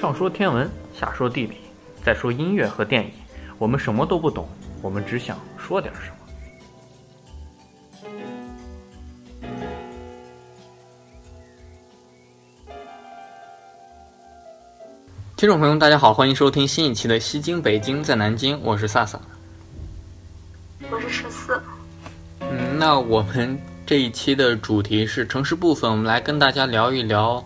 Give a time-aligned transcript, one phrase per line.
[0.00, 1.56] 上说天文，下说地理，
[2.04, 3.10] 再说音乐和电影，
[3.58, 4.48] 我们什么都不懂，
[4.80, 6.14] 我们只想说点什么。
[15.36, 19.20] 听众朋友，大家好，欢迎收听新一期的《西京北京在南京》，我是萨萨，
[20.92, 21.60] 我是十四。
[22.38, 27.44] 嗯，那我们这一期的主题是城市部分，我们来跟大家聊一聊。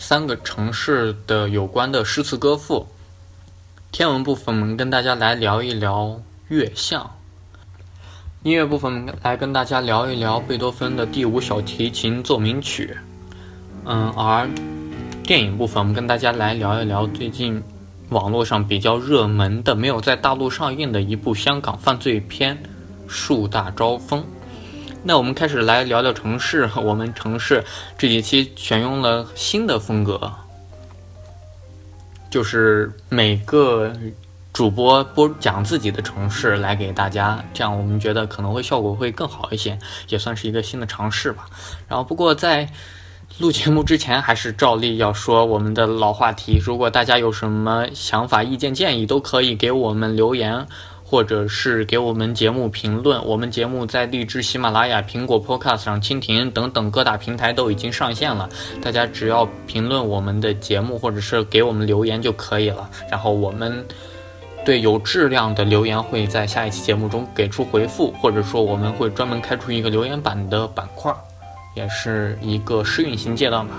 [0.00, 2.86] 三个城市的有关的诗词歌赋，
[3.92, 6.18] 天文部分我们跟大家来聊一聊
[6.48, 7.08] 月相，
[8.42, 12.96] 音乐部分来跟大家聊一聊贝多芬的第五小提琴奏鸣曲，
[13.84, 14.48] 嗯，而
[15.22, 17.62] 电影部分我们跟大家来聊一聊最近
[18.08, 22.56] 网络上比较热门的、没有在大陆上映的一部香港犯罪片
[23.06, 24.20] 《树大招风》。
[25.02, 26.68] 那我们开始来聊聊城市。
[26.76, 27.64] 我们城市
[27.96, 30.30] 这几期选用了新的风格，
[32.30, 33.90] 就是每个
[34.52, 39.78] 主播播讲自己的城市来给大家，这样我们觉得可能会效果会更好一些，
[40.08, 41.48] 也算是一个新的尝试吧。
[41.88, 42.68] 然后，不过在
[43.38, 50.66] 录节目之前，还是照例要说我们的老话题：如果大家有什么想法、意见、建议，都可以给我们留言。
[51.10, 58.48] 或者是给我们节目评论，我们节目在荔枝、喜马拉雅、苹果 Podcast 上、蜻蜓等等各大平台都已经上线了。
[58.80, 62.88] 大家只要评论我们的节目，或者是给我们留言就可以了。
[63.10, 63.84] 然后我们
[64.64, 71.12] 对有质量的留言会在下一期节目中给出回复，或者说我们会专门开出一个留言板的板块，
[71.74, 73.74] 也是一个试运行阶段吧。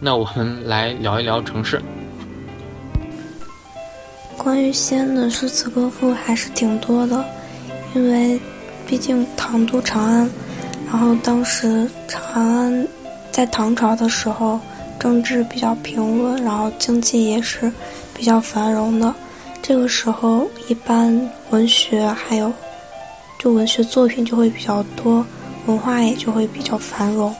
[0.00, 1.80] 那我们来聊一聊城市。
[4.42, 7.22] 关于西安的诗词歌赋还是挺多的，
[7.94, 8.40] 因为
[8.86, 10.30] 毕竟唐都长安，
[10.86, 12.88] 然后当时长安
[13.30, 14.58] 在唐朝的时候
[14.98, 17.70] 政治比较平稳，然后经济也是
[18.14, 19.14] 比较繁荣的。
[19.60, 22.50] 这个时候，一般文学还有
[23.38, 25.22] 就文学作品就会比较多，
[25.66, 27.34] 文化也就会比较繁荣，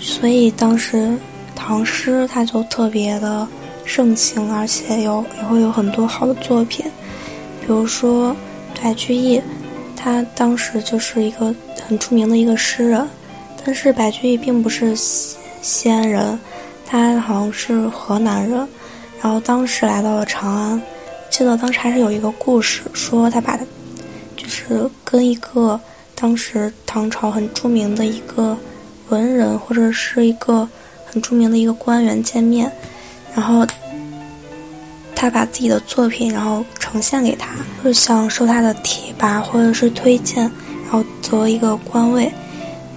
[0.00, 1.18] 所以当时
[1.54, 3.46] 唐诗它就特别的。
[3.88, 6.84] 盛行，而且有也会有很多好的作品，
[7.60, 8.36] 比如说
[8.80, 9.40] 白居易，
[9.96, 11.54] 他当时就是一个
[11.86, 13.08] 很出名的一个诗人，
[13.64, 16.38] 但是白居易并不是西安人，
[16.84, 18.68] 他好像是河南人，
[19.22, 20.82] 然后当时来到了长安，
[21.30, 23.64] 记得当时还是有一个故事，说他把他
[24.36, 25.80] 就是跟一个
[26.14, 28.54] 当时唐朝很著名的一个
[29.08, 30.68] 文人或者是一个
[31.06, 32.70] 很著名的一个官员见面。
[33.38, 33.64] 然后，
[35.14, 37.50] 他把自己的作品，然后呈现给他，
[37.84, 40.42] 就想收他的提拔或者是推荐，
[40.82, 42.32] 然后得一个官位。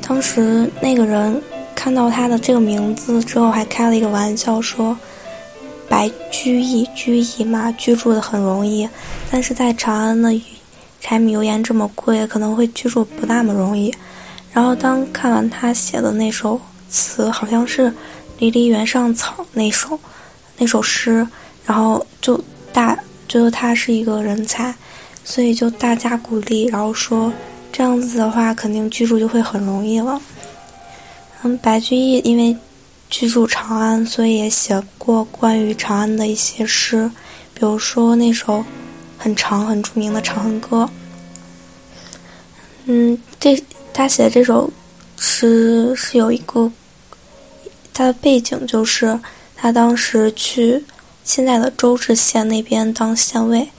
[0.01, 1.40] 当时那个人
[1.75, 4.97] 看到他的这个名字之后，还开了一个玩笑说
[5.88, 8.90] ：“白居易，居易嘛，居住的很容易，
[9.30, 10.41] 但是在长安的
[11.00, 13.94] 柴米油盐这么贵，可能会居住不那么容易。”
[14.51, 16.59] 然后当看完他写的那首
[16.90, 17.90] 词，好像是
[18.40, 20.00] 《离离原上草》那首。
[20.62, 21.28] 那首诗，
[21.66, 22.40] 然后就
[22.72, 22.96] 大
[23.28, 24.72] 觉得他是一个人才，
[25.24, 27.34] 所以就大加鼓励，然后说
[27.72, 30.22] 这样子的话，肯定居住就会很容易了。
[31.42, 32.56] 嗯，白居易因为
[33.10, 37.10] 居住长安，所以也写过关于长安的一些诗，
[37.56, 38.64] 比如说那首
[39.18, 40.84] 很长很著名的《长恨歌》。
[42.86, 43.60] 嗯，这
[43.92, 44.72] 他写的这首
[45.18, 46.72] 诗是有一个，
[47.92, 49.20] 他的背景就是。
[49.62, 50.84] 他当时去
[51.24, 53.70] 现在的周至县那边当县尉。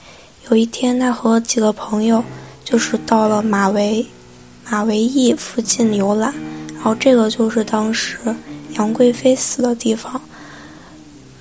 [0.49, 2.23] 有一天，他和几个朋友
[2.63, 4.07] 就是到了马嵬
[4.69, 6.33] 马嵬驿附近游览，
[6.73, 8.17] 然后这个就是当时
[8.77, 10.21] 杨贵妃死的地方。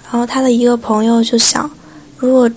[0.02, 1.70] 然后他的一个朋友就想，
[2.16, 2.50] 如果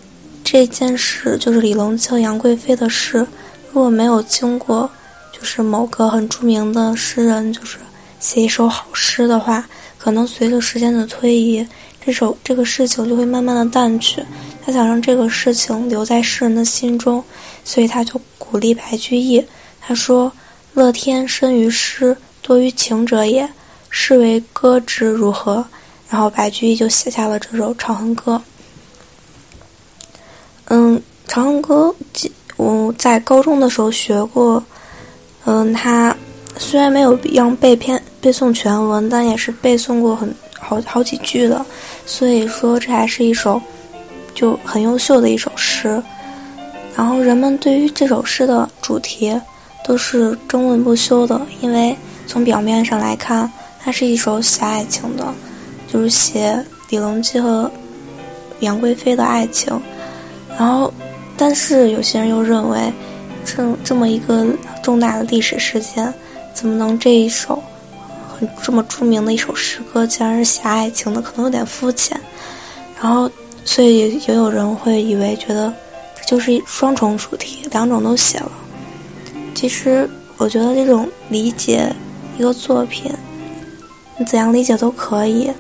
[0.44, 3.28] 这件事就是李隆庆杨贵妃的事，
[3.72, 4.90] 如果没有经过
[5.32, 7.78] 就是某个很著名的诗人就是
[8.20, 9.64] 写一首好诗的话。
[10.06, 11.66] 可能随着时间的推移，
[12.00, 14.24] 这首这个事情就会慢慢的淡去。
[14.64, 17.24] 他想让这个事情留在世人的心中，
[17.64, 19.44] 所以他就鼓励白居易。
[19.82, 20.32] 他说
[20.76, 23.50] ：“乐天生于诗，多于情者也。
[23.90, 25.66] 是为歌之如何？”
[26.08, 28.36] 然后白居易就写下了这首《长恨歌》。
[30.66, 30.96] 嗯，
[31.28, 31.96] 《长恨歌》
[32.58, 34.64] 我在高中的时候学过。
[35.46, 36.16] 嗯，他。
[36.58, 41.64] 虽然没有让背篇背诵全文，但也是背诵过很好好几句的，
[42.08, 43.62] 所以说这还是一首
[44.34, 46.02] 就很优秀的一首诗。
[46.96, 49.40] 然后人们对于这首诗的主题
[49.86, 51.96] 都是争论不休的，因为
[52.26, 53.48] 从表面上来看，
[53.80, 55.32] 它是一首写爱情的，
[55.88, 57.72] 就是写李隆基和
[58.62, 59.80] 杨贵妃的爱情。
[60.58, 60.92] 然后，
[61.38, 62.92] 但是有些人又认为，
[63.46, 64.48] 这这么一个
[64.82, 66.12] 重大的历史事件，
[66.56, 67.62] 怎么能这一首
[68.62, 72.20] 这么著名的一首诗歌，竟然是写爱情的，可能有点肤浅。
[73.02, 73.30] 然后，
[73.64, 75.74] 所以也也有人会以为觉得
[76.16, 78.52] 这就是双重主题，两种都写了。
[79.54, 81.92] 其实，我觉得这种理解
[82.38, 83.12] 一个作品，
[84.18, 85.52] 你怎样理解都可以，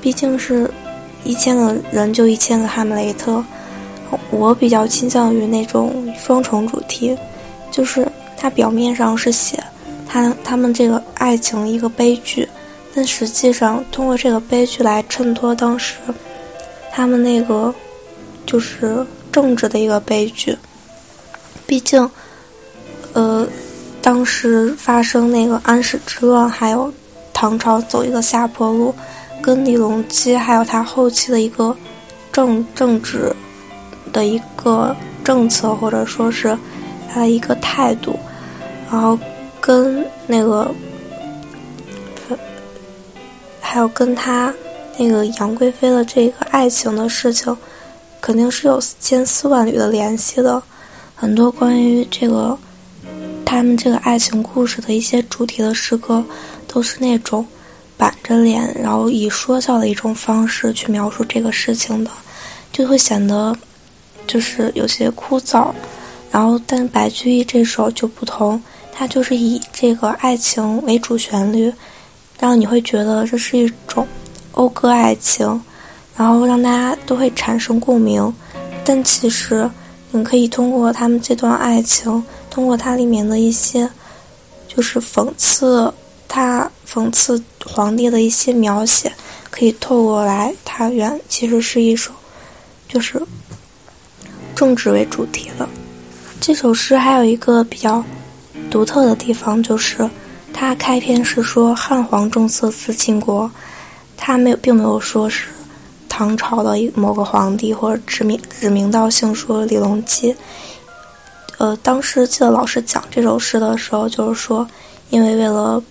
[0.00, 0.70] 毕竟是
[1.24, 3.42] 一千个人就一千个哈姆雷特。
[4.30, 7.16] 我比较倾向于那种双重主题，
[7.70, 8.06] 就是
[8.36, 9.62] 它表面上是写
[10.08, 12.48] 他他们这个爱情一个悲剧，
[12.94, 15.94] 但实际上通过这个悲剧来衬托当时
[16.90, 17.72] 他们那个
[18.44, 20.56] 就是政治的一个悲剧。
[21.66, 22.10] 毕竟，
[23.12, 23.46] 呃，
[24.00, 26.92] 当时发生那个安史之乱，还有
[27.32, 28.94] 唐朝走一个下坡路，
[29.42, 31.76] 跟李隆基还有他后期的一个
[32.32, 33.32] 政政治。
[34.12, 36.58] 的一个政策，或者说是
[37.08, 38.18] 他的一个态度，
[38.90, 39.16] 然后
[39.60, 40.68] 跟那个
[43.72, 44.52] 还有跟他
[44.98, 47.56] 那个杨贵妃的这个爱情的事情，
[48.20, 50.60] 肯定是有千丝万缕的联系的。
[51.14, 52.58] 很多关于这个
[53.46, 56.24] 他们这个爱情故事的一些主题的诗歌，
[56.66, 57.46] 都是那种
[57.96, 62.10] 板着脸，然后以说笑的一种方式去描述这个事情的，
[62.72, 63.56] 就会显得。
[64.26, 65.72] 就是有些枯燥，
[66.30, 68.60] 然后但白居易这首就不同，
[68.92, 71.72] 他就是以这个爱情为主旋律，
[72.40, 74.06] 让你会觉得这是一种
[74.52, 75.46] 讴歌爱情，
[76.16, 78.34] 然后让大家都会产生共鸣。
[78.84, 79.70] 但其实
[80.10, 83.88] 你可以通过他们这段爱情，通过它里面的一些，
[84.66, 85.92] 就是讽刺
[86.26, 89.12] 他讽刺皇帝的一些描写，
[89.50, 92.10] 可以透过来，它原其实是一首，
[92.88, 93.20] 就是。
[94.56, 95.66] 政治为主题的
[96.38, 98.04] 这首诗还有一个比较
[98.70, 100.06] 独特的地方，就是
[100.60, 103.50] 他开篇是说汉皇重色思倾国，
[104.14, 105.46] 他没有并没有说是
[106.06, 110.36] 唐朝的某个皇帝或者指名指名道姓说李隆基。
[111.56, 114.68] 呃，当时记得老师讲这首诗的时候，就是说，
[115.08, 115.82] 因为为了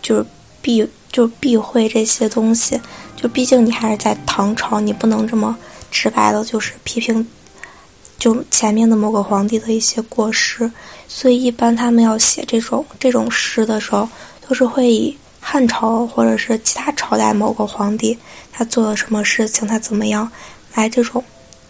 [0.00, 0.26] 就是
[0.60, 2.80] 避就避讳这些东西，
[3.16, 5.56] 就毕竟你还是在唐朝，你不能这么
[5.90, 7.26] 直白的，就是批评。
[8.22, 10.70] 就前面的某个皇帝的一些过失，
[11.08, 14.08] 所以一般他们要写这种这种诗的时候，
[14.46, 18.16] 都是会以汉朝或者是其他朝代某个皇帝
[18.52, 20.30] 他做了什么事情，他怎么样
[20.76, 21.20] 来这种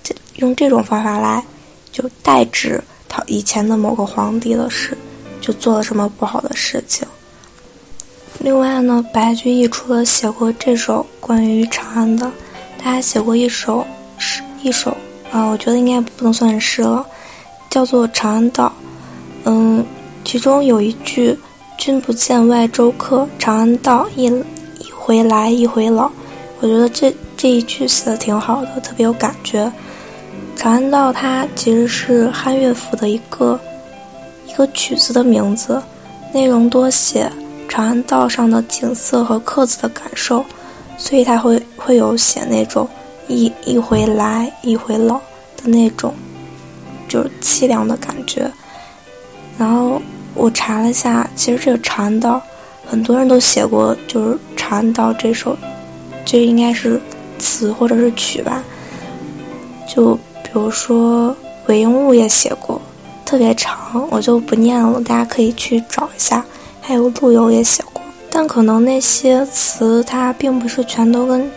[0.02, 1.42] 这，用这种方法来
[1.90, 2.78] 就代指
[3.08, 4.94] 他以前的某个皇帝的事，
[5.40, 7.08] 就做了什么不好的事情。
[8.40, 12.30] 另外呢，白居易除了写过这首关于长安的，
[12.78, 13.86] 他还写过一首
[14.18, 14.94] 诗，一首。
[15.32, 17.04] 啊，我觉得应该不能算是诗了，
[17.70, 18.66] 叫做《长安道》。
[19.44, 19.84] 嗯，
[20.24, 21.36] 其中有一句
[21.78, 26.10] “君不见外州客，长安道一一回来一回老”，
[26.60, 29.72] 我觉得这这一句写的挺好的，特别有感觉。
[30.54, 33.58] 长安道它其实是汉乐府的一个
[34.46, 35.82] 一个曲子的名字，
[36.34, 37.32] 内容多写
[37.66, 40.44] 长安道上的景色和客子的感受，
[40.98, 42.86] 所以它会会有写那种。
[43.32, 45.16] 一一回来，一回老
[45.56, 46.14] 的那种，
[47.08, 48.50] 就是凄凉的感觉。
[49.58, 50.00] 然后
[50.34, 52.40] 我查了下，其实这个《长安道》，
[52.90, 55.56] 很多人都写过，就是《长安道》这首，
[56.24, 57.00] 就应该是
[57.38, 58.62] 词或者是曲吧。
[59.88, 61.34] 就比如说
[61.66, 62.80] 韦应物也写过，
[63.24, 66.44] 特别长，我就不念了，大家可以去找一下。
[66.80, 71.50] 还有陆游也写过，但可能那些词它并不是全都跟。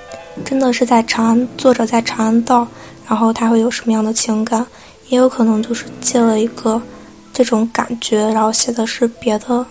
[0.43, 2.67] 真的是在长安，作者在长安道，
[3.07, 4.65] 然后他会有什么样的情感？
[5.09, 6.81] 也有可能就是借了一个
[7.31, 9.65] 这种感觉，然后写的是别的，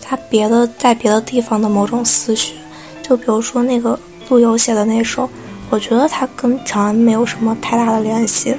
[0.00, 2.54] 他别的在别的地方的某种思绪。
[3.02, 5.28] 就比如说那个陆游写的那首，
[5.68, 8.56] 我觉得他跟长安没有什么太大的联系。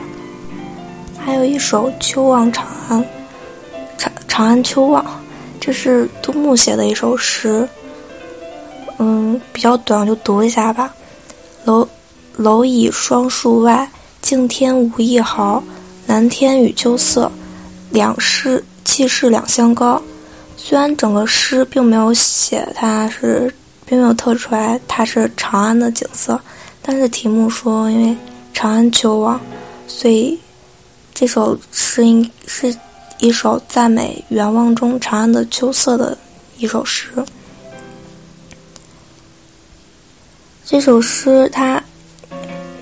[1.18, 3.00] 还有一首《秋望长安》，
[3.98, 5.06] 长长安秋望，
[5.60, 7.68] 这是杜牧写的一首诗。
[8.98, 10.94] 嗯，比较短，就读一下吧。
[11.66, 11.88] 楼
[12.36, 13.90] 楼倚双树外，
[14.22, 15.64] 净天无一毫。
[16.08, 17.32] 南天与秋色，
[17.90, 20.02] 两世气势两相高。
[20.58, 23.54] 虽然整个诗并没有写它是，
[23.86, 26.40] 并没有特出来它是长安的景色，
[26.82, 28.16] 但是题目说因为
[28.54, 29.40] 长安秋望，
[29.88, 30.38] 所以
[31.14, 32.76] 这首诗应是
[33.20, 36.18] 一首赞美远望中长安的秋色的
[36.58, 37.08] 一首诗。
[40.72, 41.84] 这首诗它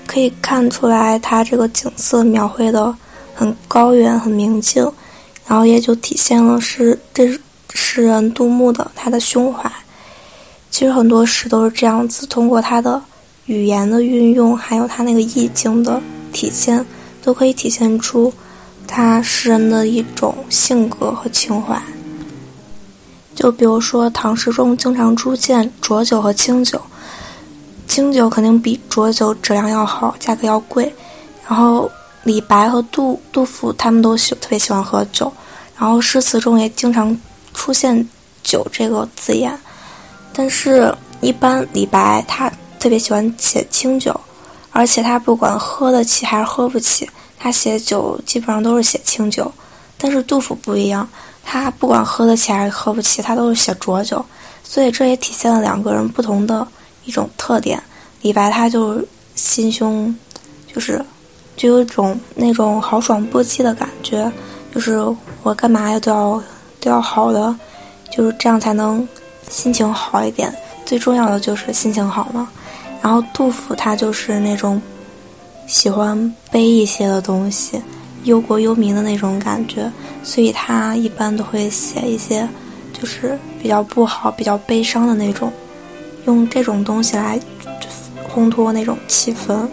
[0.06, 2.94] 可以看出来，它这个景色描绘的
[3.34, 4.80] 很高远、很明净，
[5.44, 7.36] 然后也就体现了诗这
[7.74, 9.68] 诗人杜牧的他的胸怀。
[10.70, 13.02] 其实很多诗都是这样子，通过他的
[13.46, 16.00] 语言的运用，还有他那个意境的
[16.32, 16.86] 体现，
[17.20, 18.32] 都可以体现出
[18.86, 21.82] 他诗人的一种性格和情怀。
[23.34, 26.80] 就比如说唐诗中经常出现浊酒和清酒。
[27.90, 30.94] 清酒肯定比浊酒质量要好，价格要贵。
[31.48, 31.90] 然后
[32.22, 35.30] 李白和杜杜甫他们都喜特别喜欢喝酒，
[35.76, 37.20] 然后诗词中也经常
[37.52, 38.08] 出现
[38.44, 39.58] “酒”这个字眼。
[40.32, 44.18] 但是，一般李白他特别喜欢写清酒，
[44.70, 49.50] 而且他不管喝得起还是喝不起，他写酒基本上都是写清酒。
[49.98, 51.08] 但是杜甫不一样，
[51.44, 54.24] 他不管喝得起还是喝不起，他都是写浊酒。
[54.62, 56.64] 所以这也体现了两个人不同的。
[57.10, 57.82] 一种特点，
[58.22, 60.14] 李白他就心胸，
[60.72, 61.04] 就是
[61.56, 64.30] 就有一种那种豪爽不羁的感觉，
[64.72, 64.96] 就是
[65.42, 66.42] 我干嘛要都要
[66.80, 67.52] 都要好的，
[68.12, 69.06] 就是这样才能
[69.48, 70.54] 心情好一点。
[70.86, 72.48] 最重要的就是心情好嘛。
[73.02, 74.80] 然后杜甫他就是那种
[75.66, 77.82] 喜欢悲一些的东西，
[78.22, 79.90] 忧国忧民的那种感觉，
[80.22, 82.48] 所以他一般都会写一些
[82.92, 85.52] 就是比较不好、比较悲伤的那种。
[86.26, 87.38] 用这种东西来
[88.32, 89.66] 烘托那种气氛。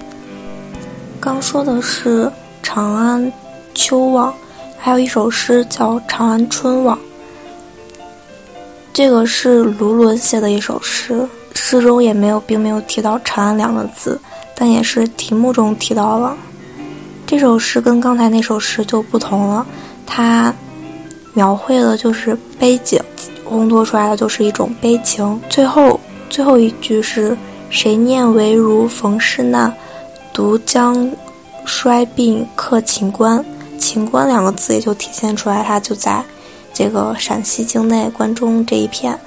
[1.20, 2.26] 刚说的是
[2.64, 3.32] 《长安
[3.74, 4.32] 秋望》，
[4.78, 6.98] 还有一首诗叫《长安春望》。
[8.94, 14.20] 这个是卢纶写的一首诗，诗中也没有并没有提到“长安”两个字，
[14.56, 16.36] 但也是题目中提到了。
[17.26, 19.66] 这首诗跟刚才那首诗就不同了，
[20.06, 20.54] 它
[21.34, 23.00] 描绘的就是悲景，
[23.48, 25.40] 烘托出来的就是一种悲情。
[25.50, 26.00] 最后。
[26.30, 27.36] 最后一句是
[27.70, 29.74] “谁念为如逢世难，
[30.34, 31.12] 独将
[31.66, 33.44] 衰鬓刻秦关”。
[33.80, 36.24] 秦关两个字也就体现出来，它就在
[36.74, 39.18] 这个陕西境内关中这一片。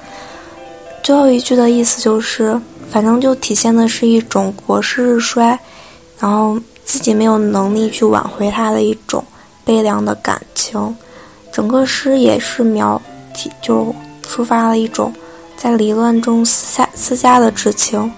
[1.03, 5.59] 最后一句的意思就是，反正就体现的是一种国势日衰，
[6.19, 9.25] 然后自己没有能力去挽回他的一种
[9.65, 10.95] 悲凉的感情。
[11.51, 13.01] 整个诗也是描
[13.33, 13.95] 体，就
[14.27, 15.13] 抒发了一种。
[15.63, 18.11] 在离乱中私下私家的知情，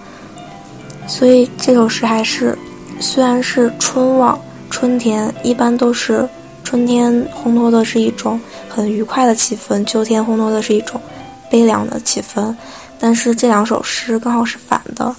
[1.05, 2.57] 所以这首诗还是
[3.01, 6.25] 虽然是春望春天，一般都是
[6.63, 11.01] 春天烘托的是一种很愉快的气氛，秋天烘托的是一种
[11.51, 12.55] 悲凉的气氛。
[12.97, 15.13] 但是这两首诗刚好是反的，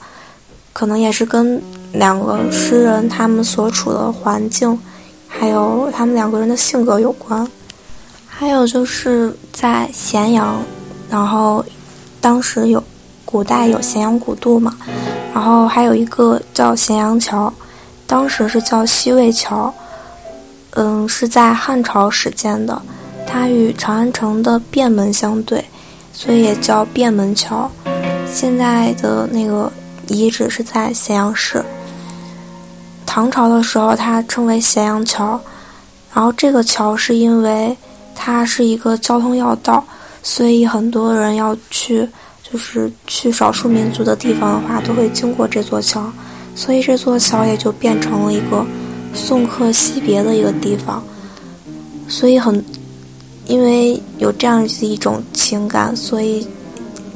[0.72, 1.62] 可能也是跟
[1.92, 4.78] 两个诗人他们所处的环境，
[5.28, 7.46] 还有他们两个人的性格有关。
[8.26, 10.62] 还有就是在咸阳，
[11.10, 11.62] 然后。
[12.24, 12.82] 当时有，
[13.26, 14.74] 古代有咸阳古渡嘛，
[15.34, 17.52] 然后还有一个叫咸阳桥，
[18.06, 19.74] 当时是叫西魏桥，
[20.70, 22.80] 嗯，是在汉朝始建的，
[23.26, 25.62] 它与长安城的便门相对，
[26.14, 27.70] 所以也叫便门桥。
[28.26, 29.70] 现在的那个
[30.06, 31.62] 遗址是在咸阳市。
[33.04, 35.38] 唐朝的时候，它称为咸阳桥，
[36.14, 37.76] 然后这个桥是因为
[38.14, 39.84] 它是一个交通要道。
[40.26, 42.08] 所以很多人要去，
[42.42, 46.10] 就是去少数民族的地方的话，都会经过这座桥，
[46.56, 48.64] 所以这座桥也就变成了一个
[49.12, 51.04] 送客惜别的一个地方。
[52.08, 52.64] 所以很，
[53.46, 56.46] 因为有这样的一种情感，所以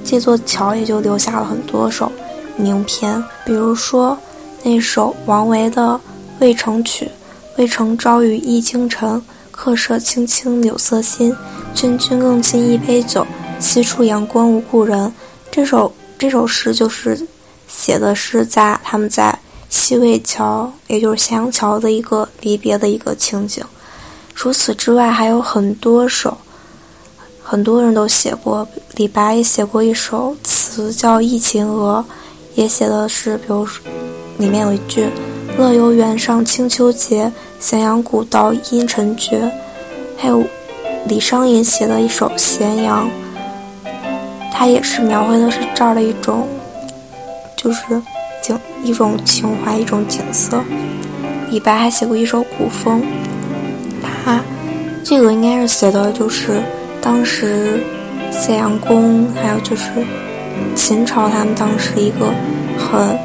[0.04, 2.12] 这座桥也就留下了很多首
[2.58, 4.16] 名篇，比如说
[4.62, 5.92] 那首王维的
[6.40, 7.06] 《渭城曲》
[7.56, 11.34] ：“渭城朝雨浥轻尘。”客舍青青柳色新，
[11.80, 13.24] 君君更尽一杯酒。
[13.60, 15.12] 西出阳关无故人。
[15.48, 17.24] 这首这首诗就是
[17.68, 23.64] 写的是在他们在西魏桥，也就是咸阳桥的一个离别的一个情景。
[24.34, 26.36] 除此之外，还有很多首，
[27.44, 28.66] 很多人都写过。
[28.96, 32.04] 李白也写过一首词叫《忆秦娥》，
[32.56, 33.64] 也写的是，比如
[34.38, 35.08] 里面有一句。
[35.56, 39.48] 乐游原上清秋节，咸阳古道阴沉绝。
[40.16, 40.42] 还有
[41.06, 43.08] 李商隐写的一首《咸阳》，
[44.52, 46.46] 他也是描绘的是这儿的一种，
[47.56, 47.80] 就是
[48.42, 50.60] 景一种情怀，一种景色。
[51.50, 53.00] 李白还写过一首《古风》，
[54.24, 54.40] 他
[55.04, 56.62] 这个应该是写的就是
[57.00, 57.82] 当时
[58.30, 59.84] 咸阳宫，还有就是
[60.74, 62.32] 秦朝他们当时一个
[62.78, 63.18] 很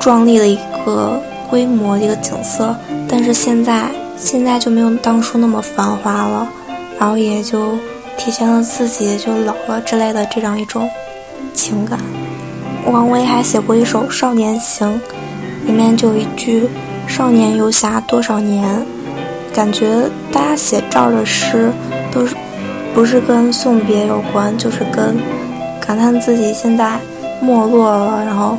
[0.00, 0.58] 壮丽的一。
[0.84, 1.18] 个
[1.48, 2.76] 规模的一个景色，
[3.08, 6.48] 但是现在现在就没有当初那么繁华了，
[6.98, 7.72] 然后也就
[8.16, 10.88] 体现了自己就老了之类的这样一种
[11.52, 11.98] 情感。
[12.86, 15.00] 王维还写过一首《少年行》，
[15.66, 16.68] 里面就有一句
[17.08, 18.84] “少年游侠多少年”，
[19.54, 21.72] 感觉大家写这儿的诗
[22.12, 22.36] 都是
[22.94, 25.16] 不是跟送别有关，就是跟
[25.80, 26.98] 感叹自己现在
[27.40, 28.56] 没落了，然后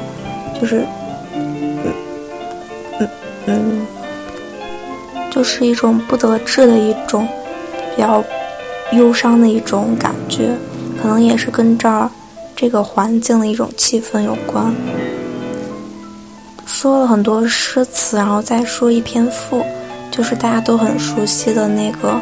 [0.59, 0.85] 就是
[1.33, 1.93] 嗯
[2.99, 3.09] 嗯
[3.45, 3.84] 嗯，
[5.35, 7.27] 就是一种不得志的一种
[7.93, 8.23] 比较
[8.93, 10.55] 忧伤的一种感觉，
[11.01, 12.09] 可能也是跟这儿
[12.55, 14.73] 这个环境的一种气氛有关。
[16.65, 19.61] 说了很多诗词，然后再说一篇赋，
[20.09, 22.17] 就是大家都很熟悉的那个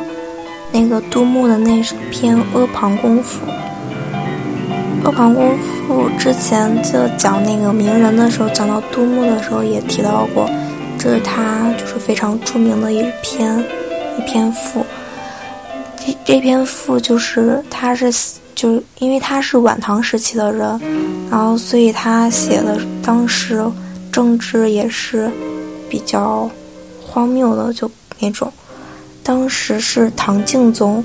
[0.71, 3.45] 那个杜牧的那篇《阿房宫赋》。
[5.05, 10.49] 《阿房宫赋》之前就讲那个名人的时候，讲到杜牧的时候也提到过，
[11.03, 13.59] 这是他就是非常著名的一篇
[14.17, 14.85] 一篇赋。
[15.97, 18.09] 这这篇赋就是他是
[18.55, 20.79] 就因为他是晚唐时期的人，
[21.29, 23.63] 然后所以他写的当时。
[24.13, 25.27] 政治也是
[25.89, 26.47] 比较
[27.03, 28.53] 荒谬的，就那种。
[29.23, 31.03] 当时是唐敬宗，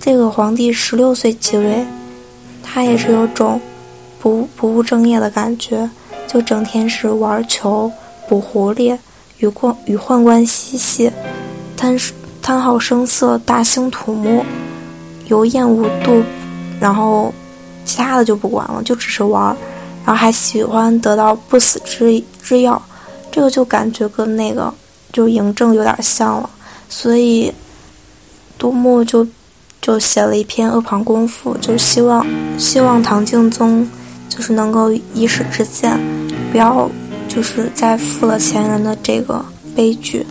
[0.00, 1.84] 这个皇帝十六岁即位，
[2.62, 3.60] 他也是有种
[4.18, 5.90] 不不务正业的感觉，
[6.26, 7.92] 就整天是玩球、
[8.28, 8.96] 捕狐狸、
[9.38, 11.10] 与宦与宦官嬉戏，
[11.76, 11.98] 贪
[12.42, 14.44] 贪好声色、大兴土木、
[15.28, 16.22] 游宴无度，
[16.80, 17.32] 然后
[17.84, 19.56] 其他的就不管了，就只是玩。
[20.04, 22.80] 然后还喜欢得到不死之之药，
[23.32, 24.72] 这个就感觉跟那个
[25.12, 26.48] 就嬴政有点像了，
[26.88, 27.52] 所以
[28.56, 29.26] 杜牧就
[29.82, 32.24] 就写了一篇《阿房宫赋》，就希望
[32.56, 33.84] 希望唐敬宗
[34.28, 35.98] 就是能够以史之鉴，
[36.52, 36.88] 不要
[37.36, 40.26] 就是在负了前人的这个悲剧。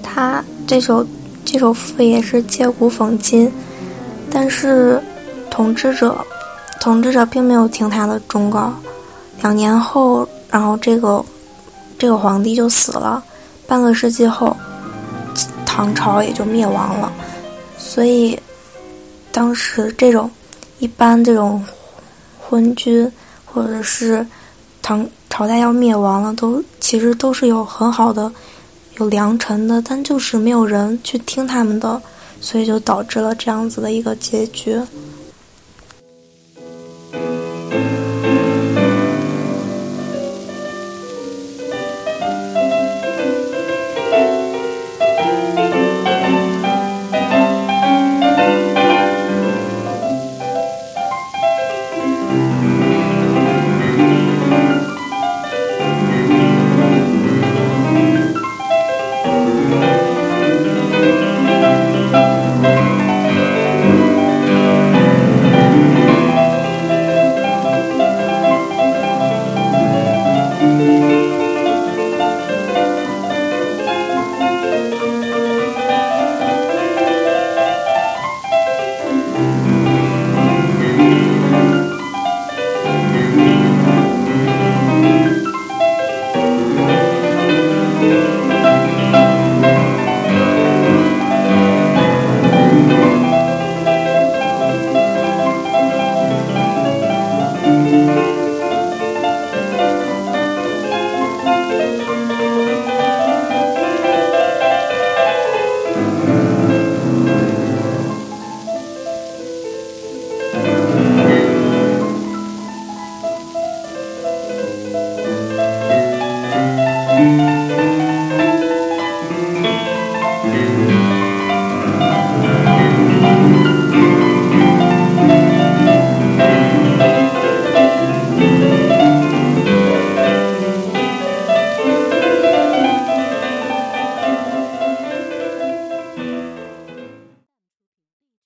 [0.00, 1.04] 他这首
[1.44, 3.50] 这首赋也是借古讽今，
[4.30, 5.02] 但是
[5.50, 6.24] 统治者。
[6.78, 8.72] 统治者并没有听他的忠告，
[9.42, 11.22] 两年后，然后这个
[11.98, 13.22] 这个皇帝就死了，
[13.66, 14.56] 半个世纪后，
[15.66, 17.12] 唐朝也就灭亡了。
[17.76, 18.38] 所以，
[19.30, 20.30] 当时这种
[20.78, 21.62] 一般这种
[22.38, 23.10] 昏君
[23.44, 24.26] 或者是
[24.80, 28.30] 唐朝代要灭亡了，都其实都是有很好的
[28.98, 32.02] 有良臣的，但就是没有人去听他们的，
[32.42, 34.78] 所以就导致了这样子的一个结局。